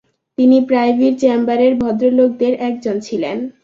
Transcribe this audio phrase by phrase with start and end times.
[0.37, 3.37] তিনি প্রাইভির চেম্বারের ভদ্রলোকদের একজন ছিলেন।